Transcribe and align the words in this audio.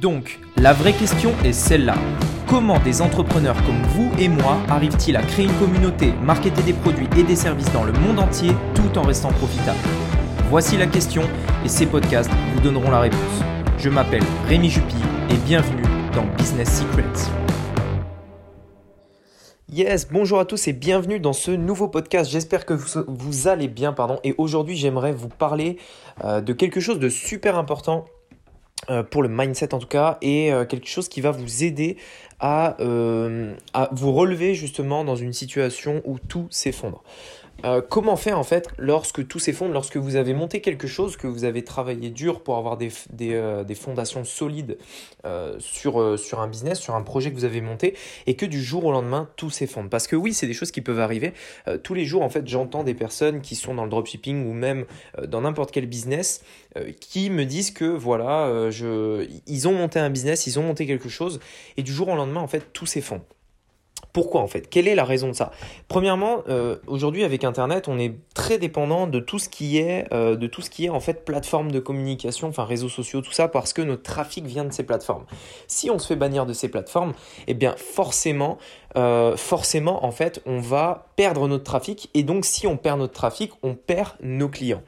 Donc, 0.00 0.38
la 0.56 0.72
vraie 0.72 0.92
question 0.92 1.32
est 1.44 1.52
celle-là. 1.52 1.96
Comment 2.46 2.78
des 2.78 3.02
entrepreneurs 3.02 3.56
comme 3.64 3.82
vous 3.94 4.12
et 4.20 4.28
moi 4.28 4.58
arrivent-ils 4.68 5.16
à 5.16 5.22
créer 5.22 5.46
une 5.46 5.58
communauté, 5.58 6.12
marketer 6.22 6.62
des 6.62 6.72
produits 6.72 7.08
et 7.16 7.24
des 7.24 7.34
services 7.34 7.72
dans 7.72 7.82
le 7.82 7.92
monde 7.92 8.20
entier 8.20 8.52
tout 8.76 8.96
en 8.96 9.02
restant 9.02 9.32
profitables? 9.32 9.78
Voici 10.50 10.76
la 10.76 10.86
question 10.86 11.22
et 11.64 11.68
ces 11.68 11.86
podcasts 11.86 12.30
vous 12.54 12.60
donneront 12.60 12.92
la 12.92 13.00
réponse. 13.00 13.42
Je 13.76 13.88
m'appelle 13.88 14.22
Rémi 14.46 14.70
Jupy 14.70 14.94
et 15.30 15.36
bienvenue 15.44 15.82
dans 16.14 16.26
Business 16.36 16.78
Secrets. 16.78 17.30
Yes, 19.68 20.08
bonjour 20.10 20.38
à 20.38 20.44
tous 20.44 20.68
et 20.68 20.72
bienvenue 20.72 21.18
dans 21.18 21.32
ce 21.32 21.50
nouveau 21.50 21.88
podcast. 21.88 22.30
J'espère 22.30 22.66
que 22.66 22.74
vous, 22.74 23.48
allez 23.48 23.68
bien, 23.68 23.92
pardon. 23.92 24.20
Et 24.22 24.34
aujourd'hui, 24.38 24.76
j'aimerais 24.76 25.12
vous 25.12 25.28
parler 25.28 25.76
euh, 26.24 26.40
de 26.40 26.52
quelque 26.52 26.78
chose 26.78 27.00
de 27.00 27.08
super 27.08 27.58
important 27.58 28.04
pour 29.10 29.22
le 29.22 29.28
mindset 29.28 29.74
en 29.74 29.78
tout 29.78 29.86
cas, 29.86 30.18
et 30.22 30.52
euh, 30.52 30.64
quelque 30.64 30.88
chose 30.88 31.08
qui 31.08 31.20
va 31.20 31.30
vous 31.30 31.64
aider 31.64 31.96
euh, 32.42 33.54
à 33.74 33.88
vous 33.92 34.12
relever 34.12 34.54
justement 34.54 35.04
dans 35.04 35.16
une 35.16 35.32
situation 35.32 36.02
où 36.04 36.18
tout 36.18 36.46
s'effondre. 36.50 37.02
Euh, 37.64 37.82
comment 37.82 38.16
faire 38.16 38.38
en 38.38 38.44
fait 38.44 38.68
lorsque 38.78 39.26
tout 39.26 39.40
s'effondre, 39.40 39.72
lorsque 39.72 39.96
vous 39.96 40.14
avez 40.14 40.32
monté 40.32 40.60
quelque 40.60 40.86
chose, 40.86 41.16
que 41.16 41.26
vous 41.26 41.44
avez 41.44 41.64
travaillé 41.64 42.10
dur 42.10 42.42
pour 42.42 42.56
avoir 42.56 42.76
des, 42.76 42.92
euh, 43.22 43.64
fondations 43.74 44.24
solides 44.24 44.78
euh, 45.24 45.56
sur, 45.58 45.98
un 45.98 46.46
business, 46.46 46.78
sur 46.78 46.94
un 46.94 47.02
projet 47.02 47.30
que 47.30 47.36
vous 47.36 47.44
avez 47.44 47.60
monté, 47.60 47.96
et 48.26 48.36
que 48.36 48.46
du 48.46 48.62
jour 48.62 48.84
au 48.84 48.92
lendemain 48.92 49.28
tout 49.36 49.50
s'effondre? 49.50 49.90
Parce 49.90 50.06
que 50.06 50.14
oui, 50.14 50.34
c'est 50.34 50.46
des 50.46 50.54
choses 50.54 50.70
qui 50.70 50.80
peuvent 50.80 51.00
arriver. 51.00 51.32
tous 51.82 51.94
les 51.94 52.04
jours 52.04 52.22
en 52.22 52.28
fait, 52.28 52.46
j'entends 52.46 52.84
des 52.84 52.94
personnes 52.94 53.40
qui 53.40 53.56
sont 53.56 53.74
dans 53.74 53.84
le 53.84 53.90
dropshipping 53.90 54.46
ou 54.46 54.52
même 54.52 54.86
dans 55.26 55.40
n'importe 55.40 55.72
quel 55.72 55.86
business 55.86 56.42
qui 57.00 57.30
me 57.30 57.44
disent 57.44 57.70
que 57.70 57.84
voilà, 57.84 58.68
ils 59.46 59.68
ont 59.68 59.72
monté 59.72 59.98
un 59.98 60.10
business, 60.10 60.46
ils 60.46 60.58
ont 60.58 60.62
monté 60.62 60.86
quelque 60.86 61.08
chose, 61.08 61.40
et 61.76 61.82
du 61.82 61.92
jour 61.92 62.08
au 62.08 62.16
lendemain 62.16 62.40
en 62.40 62.48
fait 62.48 62.72
tout 62.72 62.86
s'effondre. 62.86 63.24
Pourquoi 64.18 64.40
en 64.40 64.48
fait? 64.48 64.68
Quelle 64.68 64.88
est 64.88 64.96
la 64.96 65.04
raison 65.04 65.28
de 65.28 65.32
ça? 65.32 65.52
Premièrement, 65.86 66.42
euh, 66.48 66.74
aujourd'hui 66.88 67.22
avec 67.22 67.44
Internet, 67.44 67.86
on 67.86 68.00
est 68.00 68.16
très 68.34 68.58
dépendant 68.58 69.06
de 69.06 69.20
tout 69.20 69.38
ce 69.38 69.48
qui 69.48 69.78
est, 69.78 70.12
euh, 70.12 70.34
de 70.34 70.48
tout 70.48 70.60
ce 70.60 70.70
qui 70.70 70.86
est 70.86 70.88
en 70.88 70.98
fait 70.98 71.24
plateforme 71.24 71.70
de 71.70 71.78
communication, 71.78 72.48
enfin 72.48 72.64
réseaux 72.64 72.88
sociaux, 72.88 73.20
tout 73.20 73.30
ça, 73.30 73.46
parce 73.46 73.72
que 73.72 73.80
notre 73.80 74.02
trafic 74.02 74.44
vient 74.44 74.64
de 74.64 74.72
ces 74.72 74.82
plateformes. 74.82 75.24
Si 75.68 75.88
on 75.88 76.00
se 76.00 76.08
fait 76.08 76.16
bannir 76.16 76.46
de 76.46 76.52
ces 76.52 76.68
plateformes, 76.68 77.12
eh 77.46 77.54
bien 77.54 77.76
forcément, 77.76 78.58
euh, 78.96 79.36
forcément 79.36 80.04
en 80.04 80.10
fait, 80.10 80.42
on 80.46 80.58
va 80.58 81.06
perdre 81.14 81.46
notre 81.46 81.62
trafic, 81.62 82.10
et 82.14 82.24
donc 82.24 82.44
si 82.44 82.66
on 82.66 82.76
perd 82.76 82.98
notre 82.98 83.14
trafic, 83.14 83.52
on 83.62 83.76
perd 83.76 84.14
nos 84.20 84.48
clients. 84.48 84.82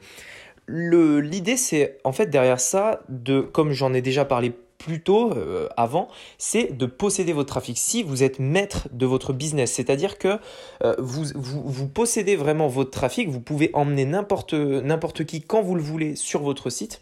L'idée, 0.67 1.55
c'est 1.55 1.99
en 2.03 2.11
fait 2.11 2.25
derrière 2.25 2.59
ça, 2.59 2.99
de, 3.07 3.39
comme 3.39 3.71
j'en 3.71 3.93
ai 3.93 4.01
déjà 4.01 4.25
parlé 4.25 4.51
plutôt 4.81 5.31
euh, 5.31 5.67
avant, 5.77 6.07
c'est 6.39 6.75
de 6.75 6.87
posséder 6.87 7.33
votre 7.33 7.49
trafic. 7.49 7.77
Si 7.77 8.01
vous 8.01 8.23
êtes 8.23 8.39
maître 8.39 8.87
de 8.91 9.05
votre 9.05 9.31
business, 9.31 9.71
c'est-à-dire 9.71 10.17
que 10.17 10.39
euh, 10.83 10.95
vous, 10.97 11.87
possédez 11.87 12.35
vraiment 12.35 12.67
votre 12.67 12.89
trafic, 12.89 13.29
vous 13.29 13.41
pouvez 13.41 13.69
emmener 13.73 14.05
n'importe 14.05 15.25
qui 15.25 15.41
quand 15.41 15.61
vous 15.61 15.75
le 15.75 15.83
voulez 15.83 16.15
sur 16.15 16.41
votre 16.41 16.71
site. 16.71 17.01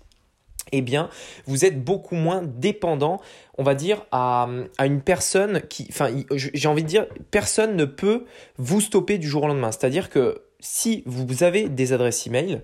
Eh 0.74 0.82
bien, 0.82 1.10
vous 1.48 1.64
êtes 1.64 1.82
beaucoup 1.82 2.16
moins 2.16 2.44
dépendant, 2.44 3.22
on 3.58 3.64
va 3.64 3.76
dire, 3.76 4.06
à, 4.12 4.50
à 4.78 4.86
une 4.86 5.02
personne 5.02 5.62
qui, 5.62 5.88
enfin, 5.90 6.10
j'ai 6.36 6.68
envie 6.68 6.84
de 6.84 6.88
dire, 6.88 7.08
personne 7.32 7.78
ne 7.78 7.86
peut 7.86 8.26
vous 8.58 8.82
stopper 8.82 9.18
du 9.18 9.28
jour 9.28 9.44
au 9.44 9.48
lendemain. 9.48 9.72
C'est-à-dire 9.72 10.10
que 10.10 10.42
si 10.60 11.02
vous 11.06 11.44
avez 11.44 11.70
des 11.70 11.94
adresses 11.94 12.28
email, 12.28 12.62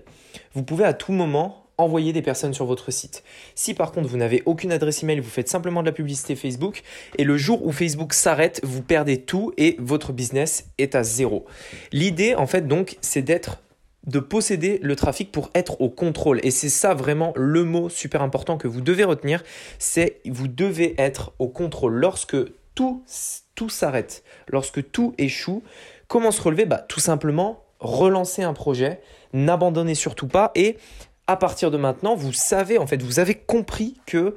vous 0.54 0.62
pouvez 0.62 0.84
à 0.84 0.92
tout 0.92 1.12
moment 1.12 1.65
envoyer 1.78 2.12
des 2.12 2.22
personnes 2.22 2.54
sur 2.54 2.64
votre 2.64 2.90
site. 2.90 3.22
Si 3.54 3.74
par 3.74 3.92
contre 3.92 4.08
vous 4.08 4.16
n'avez 4.16 4.42
aucune 4.46 4.72
adresse 4.72 5.02
email, 5.02 5.20
vous 5.20 5.30
faites 5.30 5.48
simplement 5.48 5.82
de 5.82 5.86
la 5.86 5.92
publicité 5.92 6.36
Facebook 6.36 6.82
et 7.18 7.24
le 7.24 7.36
jour 7.36 7.64
où 7.66 7.72
Facebook 7.72 8.14
s'arrête, 8.14 8.60
vous 8.62 8.82
perdez 8.82 9.20
tout 9.20 9.52
et 9.56 9.76
votre 9.78 10.12
business 10.12 10.66
est 10.78 10.94
à 10.94 11.02
zéro. 11.02 11.44
L'idée 11.92 12.34
en 12.34 12.46
fait 12.46 12.66
donc 12.66 12.96
c'est 13.00 13.22
d'être 13.22 13.58
de 14.06 14.20
posséder 14.20 14.78
le 14.82 14.94
trafic 14.96 15.32
pour 15.32 15.50
être 15.54 15.80
au 15.80 15.88
contrôle. 15.90 16.40
Et 16.44 16.50
c'est 16.50 16.68
ça 16.68 16.94
vraiment 16.94 17.32
le 17.36 17.64
mot 17.64 17.88
super 17.88 18.22
important 18.22 18.56
que 18.56 18.68
vous 18.68 18.80
devez 18.80 19.04
retenir, 19.04 19.42
c'est 19.78 20.20
vous 20.26 20.48
devez 20.48 20.94
être 20.98 21.32
au 21.38 21.48
contrôle. 21.48 21.94
Lorsque 21.94 22.36
tout, 22.74 23.02
tout 23.54 23.68
s'arrête, 23.68 24.22
lorsque 24.48 24.90
tout 24.92 25.14
échoue, 25.18 25.62
comment 26.06 26.30
se 26.30 26.40
relever? 26.40 26.66
Bah, 26.66 26.84
Tout 26.88 27.00
simplement 27.00 27.64
relancer 27.80 28.42
un 28.42 28.54
projet, 28.54 29.00
n'abandonnez 29.32 29.94
surtout 29.94 30.28
pas 30.28 30.50
et 30.54 30.78
à 31.26 31.36
partir 31.36 31.70
de 31.70 31.76
maintenant, 31.76 32.14
vous 32.14 32.32
savez, 32.32 32.78
en 32.78 32.86
fait, 32.86 33.02
vous 33.02 33.18
avez 33.18 33.34
compris 33.34 33.94
que 34.06 34.34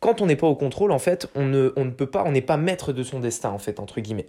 quand 0.00 0.20
on 0.20 0.26
n'est 0.26 0.36
pas 0.36 0.46
au 0.46 0.54
contrôle, 0.54 0.92
en 0.92 0.98
fait, 0.98 1.28
on 1.34 1.46
ne, 1.46 1.72
on 1.76 1.84
ne 1.84 1.90
peut 1.90 2.06
pas, 2.06 2.24
on 2.26 2.32
n'est 2.32 2.42
pas 2.42 2.56
maître 2.56 2.92
de 2.92 3.02
son 3.02 3.20
destin, 3.20 3.50
en 3.50 3.58
fait, 3.58 3.80
entre 3.80 4.00
guillemets. 4.00 4.26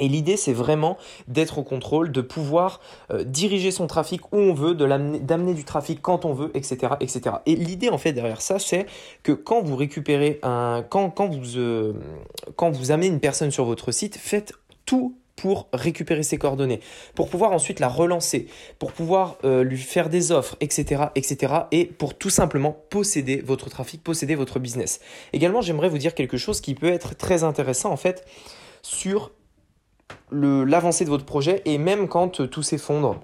Et 0.00 0.08
l'idée, 0.08 0.36
c'est 0.36 0.52
vraiment 0.52 0.96
d'être 1.28 1.58
au 1.58 1.62
contrôle, 1.62 2.10
de 2.10 2.20
pouvoir 2.20 2.80
euh, 3.12 3.22
diriger 3.22 3.70
son 3.70 3.86
trafic 3.86 4.32
où 4.32 4.38
on 4.38 4.52
veut, 4.52 4.74
d'amener 4.74 5.54
du 5.54 5.64
trafic 5.64 6.02
quand 6.02 6.24
on 6.24 6.32
veut, 6.32 6.50
etc., 6.54 6.94
etc. 7.00 7.36
Et 7.46 7.54
l'idée, 7.54 7.90
en 7.90 7.98
fait, 7.98 8.12
derrière 8.12 8.40
ça, 8.40 8.58
c'est 8.58 8.86
que 9.22 9.32
quand 9.32 9.62
vous 9.62 9.76
récupérez 9.76 10.40
un, 10.42 10.84
quand, 10.88 11.10
quand 11.10 11.28
vous, 11.28 11.58
euh, 11.58 11.92
quand 12.56 12.70
vous 12.70 12.90
amenez 12.90 13.06
une 13.06 13.20
personne 13.20 13.52
sur 13.52 13.64
votre 13.64 13.92
site, 13.92 14.16
faites 14.16 14.52
tout 14.84 15.16
pour 15.36 15.68
récupérer 15.72 16.22
ses 16.22 16.38
coordonnées, 16.38 16.80
pour 17.14 17.28
pouvoir 17.28 17.52
ensuite 17.52 17.80
la 17.80 17.88
relancer, 17.88 18.46
pour 18.78 18.92
pouvoir 18.92 19.36
euh, 19.44 19.64
lui 19.64 19.78
faire 19.78 20.08
des 20.08 20.32
offres, 20.32 20.56
etc., 20.60 21.02
et 21.70 21.86
pour 21.86 22.16
tout 22.16 22.30
simplement 22.30 22.76
posséder 22.90 23.42
votre 23.44 23.68
trafic, 23.68 24.02
posséder 24.02 24.34
votre 24.34 24.58
business. 24.58 25.00
Également, 25.32 25.60
j'aimerais 25.60 25.88
vous 25.88 25.98
dire 25.98 26.14
quelque 26.14 26.36
chose 26.36 26.60
qui 26.60 26.74
peut 26.74 26.88
être 26.88 27.16
très 27.16 27.44
intéressant 27.44 27.90
en 27.90 27.96
fait 27.96 28.24
sur 28.82 29.32
l'avancée 30.30 31.04
de 31.04 31.10
votre 31.10 31.24
projet 31.24 31.62
et 31.64 31.78
même 31.78 32.08
quand 32.08 32.48
tout 32.48 32.62
s'effondre, 32.62 33.20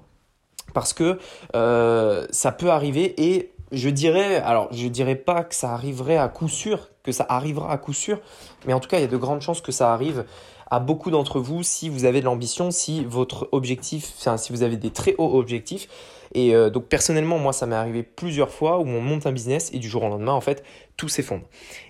parce 0.73 0.93
que 0.93 1.19
euh, 1.55 2.27
ça 2.31 2.53
peut 2.53 2.71
arriver 2.71 3.15
et 3.23 3.53
je 3.73 3.89
dirais, 3.89 4.37
alors 4.37 4.69
je 4.73 4.89
dirais 4.89 5.15
pas 5.15 5.45
que 5.45 5.55
ça 5.55 5.73
arriverait 5.73 6.17
à 6.17 6.29
coup 6.29 6.49
sûr, 6.49 6.89
que 7.03 7.13
ça 7.13 7.27
arrivera 7.29 7.73
à 7.73 7.79
coup 7.79 7.93
sûr, 7.93 8.21
mais 8.67 8.73
en 8.73 8.81
tout 8.81 8.89
cas 8.89 8.99
il 8.99 9.03
y 9.03 9.05
a 9.05 9.09
de 9.09 9.17
grandes 9.17 9.43
chances 9.43 9.61
que 9.61 9.73
ça 9.73 9.93
arrive 9.93 10.25
à 10.71 10.81
beaucoup 10.81 11.11
d'entre 11.11 11.41
vous 11.41 11.63
si 11.63 11.89
vous 11.89 12.05
avez 12.05 12.21
de 12.21 12.25
l'ambition, 12.25 12.71
si 12.71 13.05
votre 13.05 13.49
objectif, 13.53 14.13
enfin, 14.19 14.37
si 14.37 14.53
vous 14.53 14.63
avez 14.63 14.77
des 14.77 14.91
très 14.91 15.15
hauts 15.19 15.39
objectifs. 15.39 15.89
Et 16.33 16.55
euh, 16.55 16.71
donc 16.71 16.87
personnellement, 16.87 17.39
moi, 17.39 17.53
ça 17.53 17.67
m'est 17.67 17.75
arrivé 17.75 18.03
plusieurs 18.03 18.51
fois 18.51 18.79
où 18.79 18.87
on 18.87 19.01
monte 19.01 19.27
un 19.27 19.33
business 19.33 19.71
et 19.73 19.79
du 19.79 19.89
jour 19.89 20.05
au 20.05 20.09
lendemain, 20.09 20.33
en 20.33 20.41
fait, 20.41 20.63
tout 20.97 21.09
s'effondre. 21.09 21.43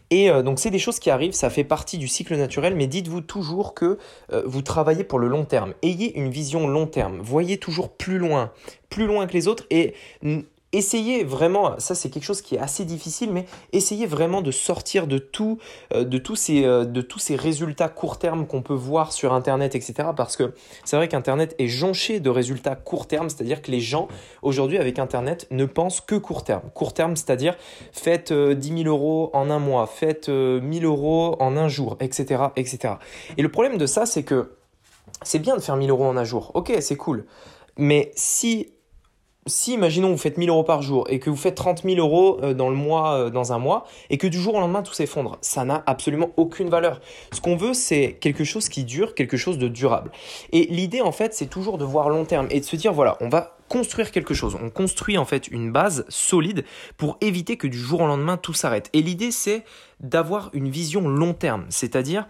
Et 0.09 0.31
euh, 0.31 0.43
donc 0.43 0.59
c'est 0.59 0.71
des 0.71 0.79
choses 0.79 0.99
qui 0.99 1.11
arrivent, 1.11 1.35
ça 1.35 1.51
fait 1.51 1.63
partie 1.63 1.99
du 1.99 2.09
cycle 2.09 2.35
naturel, 2.37 2.75
mais 2.75 2.87
dites-vous 2.87 3.21
toujours 3.21 3.75
que 3.75 3.99
euh, 4.33 4.43
vous 4.47 4.63
travaillez 4.63 5.05
pour 5.05 5.19
le 5.19 5.29
long 5.29 5.45
terme. 5.45 5.75
Ayez 5.83 6.19
une 6.19 6.31
vision 6.31 6.67
long 6.67 6.87
terme, 6.87 7.21
voyez 7.21 7.59
toujours 7.59 7.91
plus 7.91 8.19
loin, 8.19 8.51
plus 8.89 9.07
loin 9.07 9.27
que 9.27 9.35
les 9.35 9.47
autres 9.47 9.67
et 9.71 9.95
essayez 10.73 11.25
vraiment, 11.25 11.79
ça 11.79 11.95
c'est 11.95 12.11
quelque 12.11 12.25
chose 12.25 12.43
qui 12.43 12.55
est 12.55 12.59
assez 12.59 12.85
difficile, 12.85 13.33
mais 13.33 13.47
essayez 13.73 14.07
vraiment 14.07 14.41
de 14.41 14.51
sortir 14.51 15.07
de 15.07 15.19
tout, 15.19 15.59
euh, 15.93 16.05
de 16.05 16.19
tous 16.19 16.37
ces, 16.37 16.65
euh, 16.65 16.85
de 16.85 17.01
tous 17.01 17.19
ces 17.19 17.37
résultats 17.37 17.89
court 17.89 18.19
terme 18.19 18.47
qu'on 18.47 18.63
peut 18.63 18.75
voir 18.75 19.13
sur 19.13 19.33
Internet, 19.33 19.75
etc. 19.75 20.11
Parce 20.17 20.37
que 20.37 20.55
c'est 20.85 20.97
vrai 20.97 21.09
qu'Internet 21.09 21.55
est 21.59 21.67
jonché 21.67 22.21
de 22.21 22.31
résultats 22.31 22.77
court 22.77 23.09
terme, 23.09 23.29
c'est-à-dire 23.29 23.63
que 23.63 23.71
les 23.71 23.81
gens 23.81 24.09
aujourd'hui 24.43 24.79
avec 24.79 24.99
Internet 24.99 25.47
ne 25.51 25.65
pensent 25.65 26.01
que 26.01 26.15
court 26.15 26.45
terme. 26.45 26.63
Court 26.75 26.95
terme, 26.95 27.17
c'est-à-dire 27.17 27.57
faites 27.93 28.33
10 28.33 28.35
euh, 28.35 28.77
000 28.83 28.89
euros 28.89 29.31
en 29.33 29.51
un 29.51 29.59
mois, 29.59 29.87
faites 29.87 30.29
1000 30.29 30.85
euros 30.85 31.37
en 31.41 31.57
un 31.57 31.69
jour, 31.69 31.97
etc., 32.01 32.45
etc. 32.57 32.95
Et 33.37 33.43
le 33.43 33.51
problème 33.51 33.77
de 33.77 33.87
ça, 33.87 34.07
c'est 34.07 34.23
que 34.23 34.53
c'est 35.23 35.41
bien 35.41 35.57
de 35.57 35.61
faire 35.61 35.77
1000 35.77 35.91
euros 35.91 36.07
en 36.07 36.17
un 36.17 36.25
jour. 36.25 36.53
Ok, 36.55 36.73
c'est 36.81 36.97
cool. 36.97 37.27
Mais 37.77 38.13
si 38.15 38.73
si, 39.47 39.73
imaginons, 39.73 40.11
vous 40.11 40.19
faites 40.19 40.37
1000 40.37 40.51
euros 40.51 40.65
par 40.65 40.83
jour 40.83 41.07
et 41.09 41.19
que 41.19 41.31
vous 41.31 41.37
faites 41.37 41.55
30 41.55 41.83
000 41.85 41.97
euros 41.97 42.39
euh, 42.43 42.53
dans 42.53 42.69
le 42.69 42.77
mois, 42.77 43.15
euh, 43.15 43.31
dans 43.31 43.53
un 43.53 43.59
mois, 43.59 43.87
et 44.11 44.19
que 44.19 44.27
du 44.27 44.39
jour 44.39 44.55
au 44.55 44.61
lendemain 44.61 44.83
tout 44.83 44.93
s'effondre, 44.93 45.39
ça 45.41 45.65
n'a 45.65 45.83
absolument 45.87 46.31
aucune 46.37 46.69
valeur. 46.69 47.01
Ce 47.33 47.41
qu'on 47.41 47.57
veut, 47.57 47.75
c'est 47.75 48.19
quelque 48.21 48.45
chose 48.45 48.69
qui 48.69 48.85
dure, 48.85 49.15
quelque 49.15 49.37
chose 49.37 49.59
de 49.59 49.69
durable. 49.69 50.11
Et 50.53 50.67
l'idée, 50.67 51.01
en 51.01 51.13
fait, 51.13 51.33
c'est 51.33 51.47
toujours 51.47 51.79
de 51.79 51.85
voir 51.85 52.11
long 52.11 52.25
terme 52.25 52.49
et 52.51 52.61
de 52.61 52.65
se 52.65 52.77
dire, 52.77 52.93
voilà, 52.93 53.17
on 53.21 53.29
va 53.29 53.57
construire 53.69 54.11
quelque 54.11 54.35
chose. 54.35 54.59
On 54.61 54.69
construit 54.69 55.17
en 55.17 55.25
fait 55.25 55.47
une 55.49 55.71
base 55.71 56.05
solide 56.09 56.65
pour 56.97 57.17
éviter 57.21 57.57
que 57.57 57.69
du 57.69 57.79
jour 57.79 58.03
au 58.03 58.07
lendemain 58.07 58.37
tout 58.37 58.53
s'arrête. 58.53 58.91
Et 58.93 59.01
l'idée, 59.01 59.31
c'est 59.31 59.65
d'avoir 60.01 60.51
une 60.53 60.69
vision 60.69 61.09
long 61.09 61.35
terme, 61.35 61.67
c'est-à-dire 61.69 62.27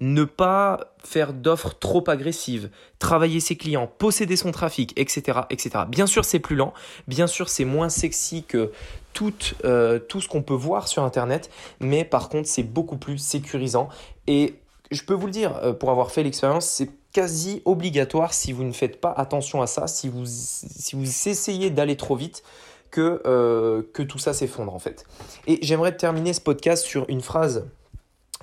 ne 0.00 0.24
pas 0.24 0.94
faire 1.04 1.32
d'offres 1.32 1.74
trop 1.78 2.02
agressives, 2.08 2.70
travailler 2.98 3.40
ses 3.40 3.56
clients, 3.56 3.86
posséder 3.86 4.36
son 4.36 4.50
trafic, 4.50 4.92
etc. 4.98 5.40
etc. 5.50 5.84
Bien 5.88 6.06
sûr, 6.06 6.24
c'est 6.24 6.40
plus 6.40 6.56
lent, 6.56 6.74
bien 7.06 7.26
sûr, 7.26 7.48
c'est 7.48 7.64
moins 7.64 7.88
sexy 7.88 8.44
que 8.44 8.72
tout, 9.12 9.32
euh, 9.64 9.98
tout 9.98 10.20
ce 10.20 10.28
qu'on 10.28 10.42
peut 10.42 10.54
voir 10.54 10.88
sur 10.88 11.02
Internet, 11.04 11.50
mais 11.80 12.04
par 12.04 12.28
contre, 12.28 12.48
c'est 12.48 12.62
beaucoup 12.64 12.96
plus 12.96 13.18
sécurisant. 13.18 13.88
Et 14.26 14.54
je 14.90 15.02
peux 15.02 15.14
vous 15.14 15.26
le 15.26 15.32
dire, 15.32 15.56
euh, 15.62 15.72
pour 15.72 15.90
avoir 15.90 16.10
fait 16.10 16.22
l'expérience, 16.22 16.66
c'est 16.66 16.90
quasi 17.12 17.62
obligatoire 17.64 18.34
si 18.34 18.52
vous 18.52 18.64
ne 18.64 18.72
faites 18.72 19.00
pas 19.00 19.12
attention 19.16 19.62
à 19.62 19.66
ça, 19.66 19.86
si 19.86 20.08
vous, 20.08 20.24
si 20.26 20.96
vous 20.96 21.28
essayez 21.28 21.70
d'aller 21.70 21.96
trop 21.96 22.16
vite, 22.16 22.42
que, 22.90 23.22
euh, 23.26 23.82
que 23.92 24.02
tout 24.02 24.18
ça 24.18 24.32
s'effondre 24.32 24.72
en 24.72 24.78
fait. 24.78 25.04
Et 25.48 25.58
j'aimerais 25.62 25.96
terminer 25.96 26.32
ce 26.32 26.40
podcast 26.40 26.84
sur 26.84 27.04
une 27.08 27.20
phrase 27.20 27.66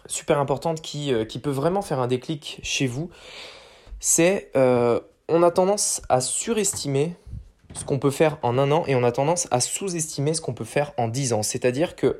super 0.07 0.39
importante 0.39 0.81
qui, 0.81 1.13
qui 1.27 1.39
peut 1.39 1.51
vraiment 1.51 1.81
faire 1.81 2.00
un 2.00 2.07
déclic 2.07 2.59
chez 2.63 2.88
vous. 2.88 3.09
C'est 4.00 4.51
on 4.56 5.44
a 5.44 5.51
tendance 5.51 6.01
à 6.09 6.19
surestimer 6.19 7.15
ce 7.74 7.86
qu'on 7.86 8.00
peut 8.00 8.12
faire 8.12 8.38
en 8.42 8.57
un 8.57 8.71
an 8.71 8.83
et 8.88 8.95
on 8.95 9.03
a 9.03 9.12
tendance 9.12 9.48
à 9.51 9.62
sous-estimer 9.62 10.33
ce 10.33 10.42
qu'on 10.42 10.53
peut 10.53 10.65
faire 10.65 10.92
en 10.98 11.07
dix 11.07 11.33
ans. 11.33 11.44
C'est-à-dire 11.44 11.95
que 11.95 12.19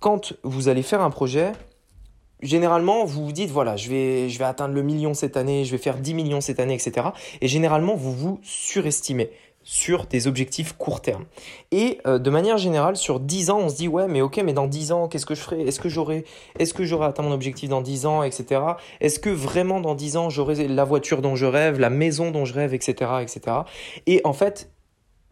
quand 0.00 0.32
vous 0.42 0.68
allez 0.68 0.82
faire 0.82 1.02
un 1.02 1.10
projet, 1.10 1.52
généralement, 2.40 3.04
vous 3.04 3.26
vous 3.26 3.32
dites, 3.32 3.50
voilà, 3.50 3.76
je 3.76 3.88
vais, 3.90 4.28
je 4.28 4.38
vais 4.38 4.44
atteindre 4.44 4.74
le 4.74 4.82
million 4.82 5.14
cette 5.14 5.36
année, 5.36 5.64
je 5.64 5.72
vais 5.72 5.78
faire 5.78 5.98
10 5.98 6.14
millions 6.14 6.40
cette 6.40 6.60
année, 6.60 6.74
etc. 6.74 7.08
Et 7.40 7.48
généralement, 7.48 7.96
vous 7.96 8.12
vous 8.12 8.40
surestimez 8.42 9.30
sur 9.70 10.06
des 10.06 10.26
objectifs 10.26 10.72
court 10.78 11.02
terme. 11.02 11.26
Et 11.72 12.00
euh, 12.06 12.18
de 12.18 12.30
manière 12.30 12.56
générale, 12.56 12.96
sur 12.96 13.20
10 13.20 13.50
ans, 13.50 13.58
on 13.58 13.68
se 13.68 13.76
dit, 13.76 13.86
ouais, 13.86 14.08
mais 14.08 14.22
ok, 14.22 14.40
mais 14.42 14.54
dans 14.54 14.66
10 14.66 14.92
ans, 14.92 15.08
qu'est-ce 15.08 15.26
que 15.26 15.34
je 15.34 15.42
ferai? 15.42 15.60
Est-ce 15.60 15.78
que 15.78 15.90
j'aurai 15.90 16.24
est 16.58 17.02
atteint 17.02 17.22
mon 17.22 17.32
objectif 17.32 17.68
dans 17.68 17.82
10 17.82 18.06
ans, 18.06 18.22
etc. 18.22 18.62
Est-ce 19.02 19.18
que 19.18 19.28
vraiment 19.28 19.82
dans 19.82 19.94
10 19.94 20.16
ans, 20.16 20.30
j'aurai 20.30 20.68
la 20.68 20.84
voiture 20.84 21.20
dont 21.20 21.36
je 21.36 21.44
rêve, 21.44 21.78
la 21.78 21.90
maison 21.90 22.30
dont 22.30 22.46
je 22.46 22.54
rêve, 22.54 22.72
etc. 22.72 23.10
etc. 23.20 23.58
Et 24.06 24.22
en 24.24 24.32
fait, 24.32 24.70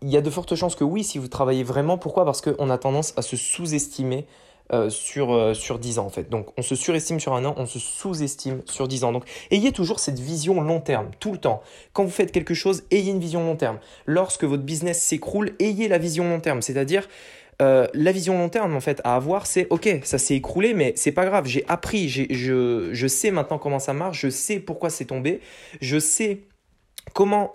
il 0.02 0.10
y 0.10 0.18
a 0.18 0.20
de 0.20 0.28
fortes 0.28 0.54
chances 0.54 0.76
que 0.76 0.84
oui, 0.84 1.02
si 1.02 1.16
vous 1.16 1.28
travaillez 1.28 1.64
vraiment. 1.64 1.96
Pourquoi? 1.96 2.26
Parce 2.26 2.42
qu'on 2.42 2.68
a 2.68 2.76
tendance 2.76 3.14
à 3.16 3.22
se 3.22 3.38
sous-estimer 3.38 4.26
euh, 4.72 4.90
sur, 4.90 5.32
euh, 5.32 5.54
sur 5.54 5.78
10 5.78 6.00
ans 6.00 6.06
en 6.06 6.10
fait. 6.10 6.28
Donc 6.28 6.48
on 6.58 6.62
se 6.62 6.74
surestime 6.74 7.20
sur 7.20 7.34
un 7.34 7.44
an, 7.44 7.54
on 7.56 7.66
se 7.66 7.78
sous-estime 7.78 8.62
sur 8.64 8.88
10 8.88 9.04
ans. 9.04 9.12
Donc 9.12 9.22
ayez 9.52 9.70
toujours 9.70 10.00
cette 10.00 10.18
vision 10.18 10.60
long 10.60 10.80
terme, 10.80 11.12
tout 11.20 11.30
le 11.30 11.38
temps. 11.38 11.62
Quand 11.92 12.02
vous 12.02 12.10
faites 12.10 12.32
quelque 12.32 12.52
chose, 12.52 12.82
ayez 12.90 13.12
une 13.12 13.20
vision 13.20 13.44
long 13.44 13.54
terme. 13.54 13.78
Lorsque 14.06 14.42
votre 14.42 14.64
business 14.64 15.00
s'écroule, 15.00 15.52
ayez 15.60 15.86
la 15.86 15.98
vision 15.98 16.28
long 16.28 16.40
terme. 16.40 16.62
C'est-à-dire, 16.62 17.06
euh, 17.62 17.86
la 17.94 18.10
vision 18.10 18.36
long 18.38 18.48
terme 18.48 18.74
en 18.74 18.80
fait 18.80 19.00
à 19.04 19.14
avoir, 19.14 19.46
c'est 19.46 19.68
ok, 19.70 20.00
ça 20.02 20.18
s'est 20.18 20.34
écroulé, 20.34 20.74
mais 20.74 20.94
c'est 20.96 21.12
pas 21.12 21.26
grave, 21.26 21.46
j'ai 21.46 21.64
appris, 21.68 22.08
je, 22.08 22.90
je 22.92 23.06
sais 23.06 23.30
maintenant 23.30 23.58
comment 23.58 23.78
ça 23.78 23.92
marche, 23.92 24.20
je 24.22 24.30
sais 24.30 24.58
pourquoi 24.58 24.90
c'est 24.90 25.04
tombé, 25.04 25.40
je 25.80 26.00
sais 26.00 26.40
comment, 27.14 27.52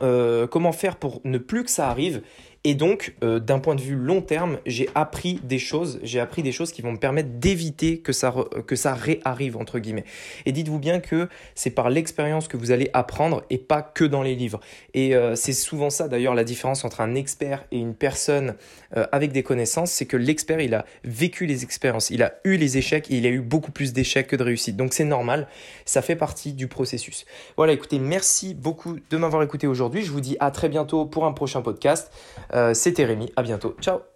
comment 0.49 0.71
faire 0.71 0.95
pour 0.95 1.19
ne 1.25 1.37
plus 1.37 1.65
que 1.65 1.69
ça 1.69 1.89
arrive 1.89 2.21
et 2.63 2.75
donc, 2.75 3.15
euh, 3.23 3.39
d'un 3.39 3.57
point 3.57 3.73
de 3.73 3.81
vue 3.81 3.95
long 3.95 4.21
terme, 4.21 4.59
j'ai 4.67 4.87
appris 4.93 5.39
des 5.43 5.57
choses, 5.57 5.99
j'ai 6.03 6.19
appris 6.19 6.43
des 6.43 6.51
choses 6.51 6.71
qui 6.71 6.83
vont 6.83 6.91
me 6.91 6.97
permettre 6.97 7.29
d'éviter 7.39 7.97
que 7.99 8.13
ça, 8.13 8.35
que 8.67 8.75
ça 8.75 8.93
réarrive, 8.93 9.57
entre 9.57 9.79
guillemets. 9.79 10.05
Et 10.45 10.51
dites-vous 10.51 10.77
bien 10.77 10.99
que 10.99 11.27
c'est 11.55 11.71
par 11.71 11.89
l'expérience 11.89 12.47
que 12.47 12.57
vous 12.57 12.69
allez 12.69 12.91
apprendre 12.93 13.43
et 13.49 13.57
pas 13.57 13.81
que 13.81 14.03
dans 14.03 14.21
les 14.21 14.35
livres. 14.35 14.59
Et 14.93 15.15
euh, 15.15 15.35
c'est 15.35 15.53
souvent 15.53 15.89
ça, 15.89 16.07
d'ailleurs, 16.07 16.35
la 16.35 16.43
différence 16.43 16.85
entre 16.85 17.01
un 17.01 17.15
expert 17.15 17.65
et 17.71 17.79
une 17.79 17.95
personne 17.95 18.53
euh, 18.95 19.07
avec 19.11 19.31
des 19.31 19.41
connaissances, 19.41 19.89
c'est 19.89 20.05
que 20.05 20.17
l'expert, 20.17 20.61
il 20.61 20.75
a 20.75 20.85
vécu 21.03 21.47
les 21.47 21.63
expériences, 21.63 22.11
il 22.11 22.21
a 22.21 22.35
eu 22.43 22.57
les 22.57 22.77
échecs 22.77 23.09
et 23.09 23.15
il 23.15 23.25
a 23.25 23.29
eu 23.29 23.41
beaucoup 23.41 23.71
plus 23.71 23.91
d'échecs 23.91 24.27
que 24.27 24.35
de 24.35 24.43
réussites. 24.43 24.77
Donc 24.77 24.93
c'est 24.93 25.03
normal, 25.03 25.47
ça 25.85 26.03
fait 26.03 26.15
partie 26.15 26.53
du 26.53 26.67
processus. 26.67 27.25
Voilà, 27.57 27.73
écoutez, 27.73 27.97
merci 27.97 28.53
beaucoup 28.53 28.97
de 29.09 29.17
m'avoir 29.17 29.41
écouté 29.41 29.65
aujourd'hui. 29.65 30.03
Je 30.03 30.11
vous 30.11 30.21
dis 30.21 30.37
à 30.39 30.51
très 30.51 30.69
bientôt 30.69 31.05
pour 31.07 31.25
un 31.25 31.31
prochain 31.31 31.63
podcast. 31.63 32.11
Euh, 32.53 32.73
c'était 32.73 33.05
Rémi, 33.05 33.31
à 33.35 33.43
bientôt. 33.43 33.75
Ciao 33.81 34.10